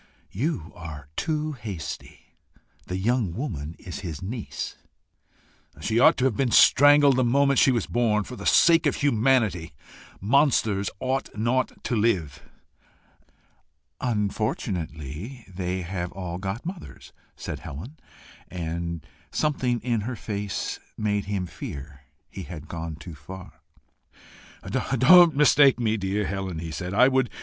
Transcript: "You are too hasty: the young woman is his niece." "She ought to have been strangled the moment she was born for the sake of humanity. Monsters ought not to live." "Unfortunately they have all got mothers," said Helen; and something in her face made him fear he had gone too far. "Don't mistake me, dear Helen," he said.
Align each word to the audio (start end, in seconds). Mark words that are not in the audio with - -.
"You 0.31 0.71
are 0.73 1.09
too 1.15 1.51
hasty: 1.51 2.33
the 2.87 2.97
young 2.97 3.35
woman 3.35 3.75
is 3.77 3.99
his 3.99 4.19
niece." 4.19 4.75
"She 5.79 5.99
ought 5.99 6.17
to 6.17 6.25
have 6.25 6.35
been 6.35 6.49
strangled 6.49 7.17
the 7.17 7.23
moment 7.23 7.59
she 7.59 7.71
was 7.71 7.85
born 7.85 8.23
for 8.23 8.35
the 8.35 8.47
sake 8.47 8.87
of 8.87 8.95
humanity. 8.95 9.73
Monsters 10.19 10.89
ought 10.99 11.29
not 11.37 11.83
to 11.83 11.95
live." 11.95 12.41
"Unfortunately 13.99 15.45
they 15.47 15.83
have 15.83 16.11
all 16.13 16.39
got 16.39 16.65
mothers," 16.65 17.13
said 17.35 17.59
Helen; 17.59 17.97
and 18.47 19.05
something 19.31 19.79
in 19.81 20.01
her 20.01 20.15
face 20.15 20.79
made 20.97 21.25
him 21.25 21.45
fear 21.45 22.05
he 22.27 22.41
had 22.41 22.67
gone 22.67 22.95
too 22.95 23.13
far. 23.13 23.61
"Don't 24.71 25.35
mistake 25.35 25.79
me, 25.79 25.95
dear 25.95 26.25
Helen," 26.25 26.57
he 26.57 26.71
said. 26.71 26.95